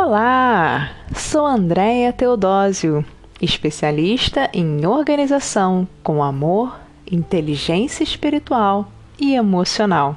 [0.00, 3.04] Olá, sou Andréia Teodósio,
[3.42, 6.78] especialista em organização com amor,
[7.10, 8.88] inteligência espiritual
[9.18, 10.16] e emocional.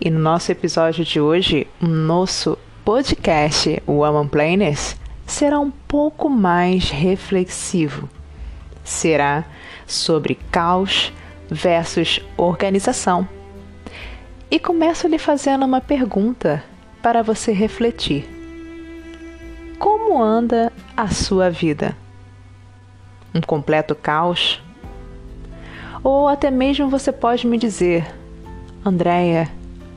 [0.00, 6.90] E no nosso episódio de hoje, o nosso podcast Woman Planners será um pouco mais
[6.90, 8.10] reflexivo.
[8.82, 9.44] Será
[9.86, 11.12] sobre caos
[11.48, 13.26] versus organização.
[14.50, 16.64] E começo lhe fazendo uma pergunta
[17.00, 18.34] para você refletir.
[20.14, 21.96] Como anda a sua vida?
[23.34, 24.62] Um completo caos?
[26.04, 28.06] Ou até mesmo você pode me dizer,
[28.84, 29.50] Andréia,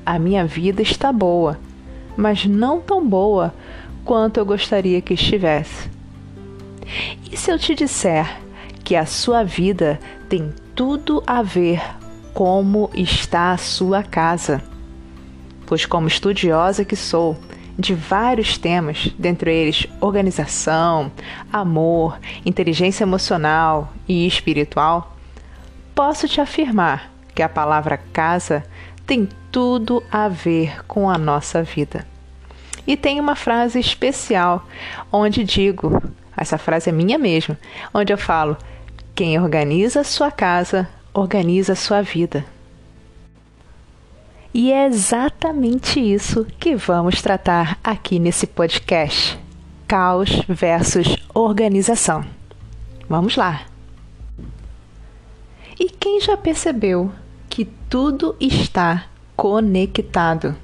[0.04, 1.60] a minha vida está boa,
[2.18, 3.54] mas não tão boa
[4.04, 5.88] quanto eu gostaria que estivesse.
[7.32, 8.40] E se eu te disser
[8.84, 11.80] que a sua vida tem tudo a ver
[12.34, 14.64] como está a sua casa?
[15.68, 17.38] Pois, como estudiosa que sou,
[17.78, 21.12] de vários temas, dentre eles organização,
[21.54, 25.16] amor, inteligência emocional e espiritual,
[25.94, 28.64] posso te afirmar que a palavra casa
[29.06, 32.06] tem tudo a ver com a nossa vida.
[32.86, 34.66] E tem uma frase especial
[35.12, 36.02] onde digo,
[36.36, 37.56] essa frase é minha mesmo,
[37.94, 38.58] onde eu falo:
[39.14, 42.46] quem organiza sua casa, organiza sua vida.
[44.58, 49.40] E é exatamente isso que vamos tratar aqui nesse podcast:
[49.88, 52.26] caos versus organização.
[53.08, 53.68] Vamos lá!
[55.80, 57.12] E quem já percebeu
[57.48, 60.56] que tudo está conectado?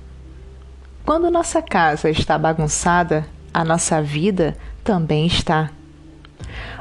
[1.05, 5.69] Quando nossa casa está bagunçada, a nossa vida também está.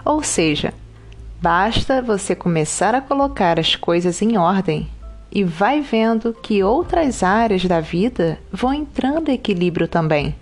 [0.02, 0.72] Ou seja,
[1.42, 4.88] basta você começar a colocar as coisas em ordem
[5.34, 10.34] e vai vendo que outras áreas da vida vão entrando em equilíbrio também.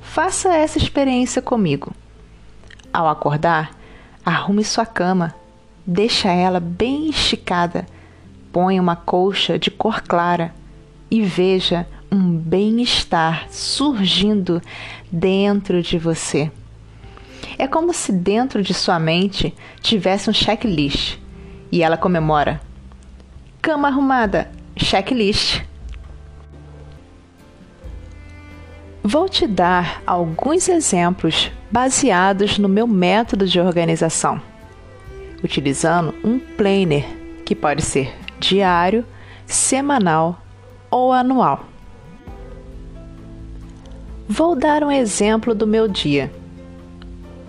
[0.00, 1.92] Faça essa experiência comigo.
[2.92, 3.70] Ao acordar,
[4.24, 5.32] arrume sua cama,
[5.86, 7.86] deixa ela bem esticada,
[8.52, 10.52] põe uma colcha de cor clara
[11.08, 14.60] e veja um bem-estar surgindo
[15.12, 16.50] dentro de você.
[17.56, 21.18] É como se dentro de sua mente tivesse um checklist
[21.70, 22.65] e ela comemora
[23.66, 25.60] Cama arrumada, checklist.
[29.02, 34.40] Vou te dar alguns exemplos baseados no meu método de organização,
[35.42, 37.04] utilizando um planner
[37.44, 39.04] que pode ser diário,
[39.46, 40.40] semanal
[40.88, 41.64] ou anual.
[44.28, 46.32] Vou dar um exemplo do meu dia.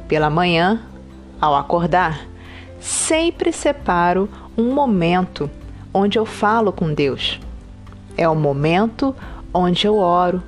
[0.08, 0.82] Pela manhã,
[1.40, 2.28] ao acordar,
[2.80, 5.48] sempre separo um momento
[5.98, 7.40] onde eu falo com Deus.
[8.16, 9.16] É o momento
[9.52, 10.44] onde eu oro,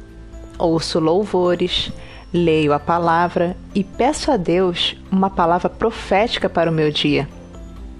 [0.60, 1.92] ouço louvores,
[2.32, 7.28] leio a palavra e peço a Deus uma palavra profética para o meu dia.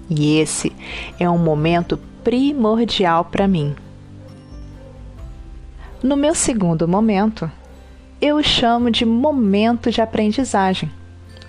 [0.08, 0.72] E esse
[1.18, 3.74] é um momento primordial para mim.
[6.00, 7.50] No meu segundo momento,
[8.20, 10.90] eu chamo de momento de aprendizagem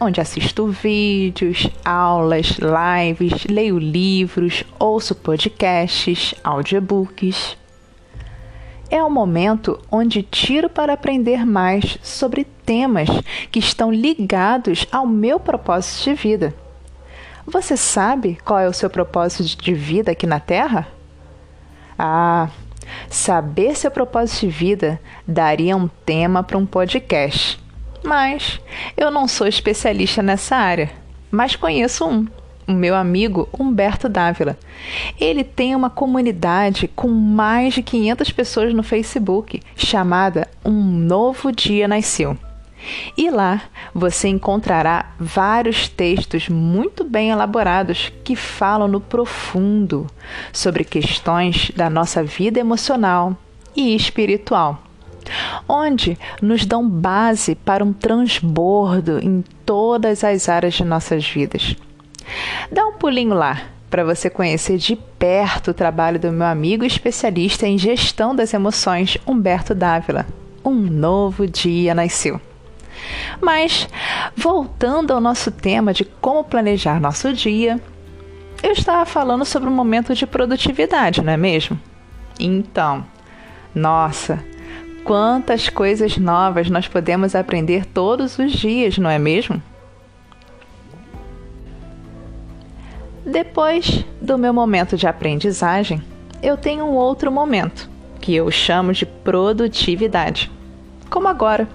[0.02, 7.56] onde assisto vídeos, aulas, lives, leio livros, ouço podcasts, audiobooks.
[8.90, 13.10] É o momento onde tiro para aprender mais sobre temas
[13.52, 16.56] que estão ligados ao meu propósito de vida.
[17.46, 20.88] Você sabe qual é o seu propósito de vida aqui na Terra?
[21.98, 22.50] Ah,
[23.08, 27.61] saber seu propósito de vida daria um tema para um podcast.
[28.04, 28.60] Mas
[28.98, 30.90] eu não sou especialista nessa área,
[31.30, 32.26] mas conheço um,
[32.68, 34.58] o meu amigo Humberto Dávila.
[35.20, 41.88] Ele tem uma comunidade com mais de 500 pessoas no Facebook, chamada Um Novo Dia
[41.88, 42.38] Nasceu.
[43.16, 43.62] E lá
[43.94, 50.08] você encontrará vários textos muito bem elaborados que falam no profundo
[50.52, 53.38] sobre questões da nossa vida emocional
[53.76, 54.82] e espiritual
[55.68, 61.76] onde nos dão base para um transbordo em todas as áreas de nossas vidas.
[62.72, 67.68] Dá um pulinho lá para você conhecer de perto o trabalho do meu amigo especialista
[67.68, 70.26] em gestão das emoções, Humberto Dávila.
[70.64, 72.40] Um novo dia nasceu.
[73.42, 73.90] Mas,
[74.36, 77.82] voltando ao nosso tema de como planejar nosso dia,
[78.64, 81.80] eu estava falando sobre um momento de produtividade, não é mesmo?
[82.40, 83.04] Então,
[83.74, 84.44] nossa,
[85.03, 89.62] Quantas coisas novas nós podemos aprender todos os dias, não é mesmo?
[93.26, 96.02] Depois do meu momento de aprendizagem,
[96.42, 97.90] eu tenho um outro momento,
[98.20, 100.52] que eu chamo de produtividade.
[101.09, 101.68] Como agora,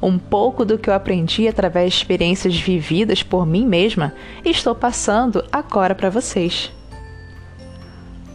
[0.00, 5.44] Um pouco do que eu aprendi através de experiências vividas por mim mesma estou passando
[5.50, 6.70] agora para vocês.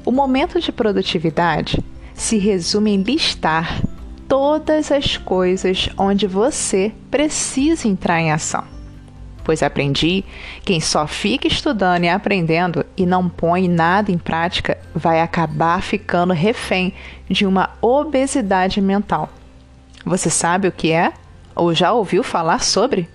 [0.05, 1.83] O momento de produtividade
[2.13, 3.81] se resume em listar
[4.29, 8.63] todas as coisas onde você precisa entrar em ação.
[9.43, 10.23] Pois aprendi,
[10.63, 16.31] quem só fica estudando e aprendendo e não põe nada em prática vai acabar ficando
[16.31, 16.93] refém
[17.27, 19.29] de uma obesidade mental.
[20.05, 21.11] Você sabe o que é?
[21.55, 23.09] Ou já ouviu falar sobre?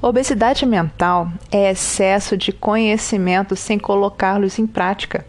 [0.00, 5.26] Obesidade mental é excesso de conhecimento sem colocá-los em prática.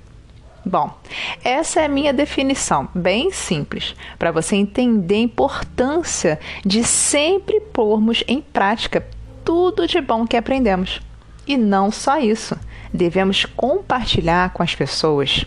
[0.63, 0.95] Bom,
[1.43, 8.23] essa é a minha definição, bem simples, para você entender a importância de sempre pormos
[8.27, 9.07] em prática
[9.43, 11.01] tudo de bom que aprendemos.
[11.47, 12.55] E não só isso,
[12.93, 15.45] devemos compartilhar com as pessoas.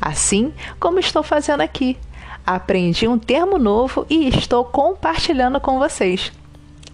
[0.00, 1.98] Assim como estou fazendo aqui.
[2.46, 6.30] Aprendi um termo novo e estou compartilhando com vocês.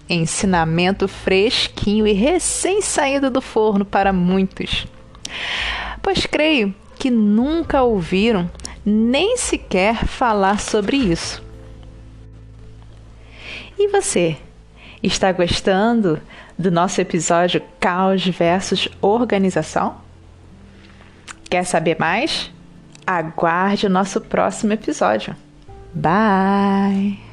[0.08, 4.86] Ensinamento fresquinho e recém-saído do forno para muitos.
[6.00, 8.48] Pois creio que nunca ouviram
[8.84, 11.42] nem sequer falar sobre isso.
[13.78, 14.36] E você?
[15.02, 16.20] Está gostando
[16.58, 19.96] do nosso episódio Caos versus Organização?
[21.48, 22.52] Quer saber mais?
[23.06, 25.34] Aguarde o nosso próximo episódio.
[25.94, 27.29] Bye!